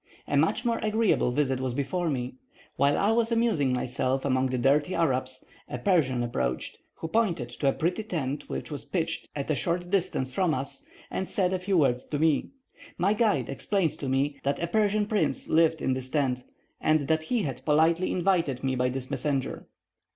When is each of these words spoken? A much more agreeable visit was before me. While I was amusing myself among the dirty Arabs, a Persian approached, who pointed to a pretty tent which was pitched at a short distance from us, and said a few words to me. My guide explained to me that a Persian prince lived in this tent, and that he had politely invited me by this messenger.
A 0.27 0.35
much 0.35 0.65
more 0.65 0.79
agreeable 0.79 1.29
visit 1.29 1.59
was 1.59 1.75
before 1.75 2.09
me. 2.09 2.33
While 2.75 2.97
I 2.97 3.11
was 3.11 3.31
amusing 3.31 3.71
myself 3.71 4.25
among 4.25 4.47
the 4.47 4.57
dirty 4.57 4.95
Arabs, 4.95 5.45
a 5.69 5.77
Persian 5.77 6.23
approached, 6.23 6.79
who 6.95 7.07
pointed 7.07 7.49
to 7.49 7.67
a 7.67 7.71
pretty 7.73 8.01
tent 8.01 8.49
which 8.49 8.71
was 8.71 8.83
pitched 8.83 9.29
at 9.35 9.51
a 9.51 9.53
short 9.53 9.91
distance 9.91 10.33
from 10.33 10.55
us, 10.55 10.83
and 11.11 11.29
said 11.29 11.53
a 11.53 11.59
few 11.59 11.77
words 11.77 12.03
to 12.05 12.17
me. 12.17 12.49
My 12.97 13.13
guide 13.13 13.47
explained 13.47 13.91
to 13.99 14.09
me 14.09 14.39
that 14.41 14.57
a 14.57 14.65
Persian 14.65 15.05
prince 15.05 15.47
lived 15.47 15.83
in 15.83 15.93
this 15.93 16.09
tent, 16.09 16.45
and 16.81 17.01
that 17.01 17.25
he 17.25 17.43
had 17.43 17.63
politely 17.63 18.11
invited 18.11 18.63
me 18.63 18.75
by 18.75 18.89
this 18.89 19.11
messenger. 19.11 19.67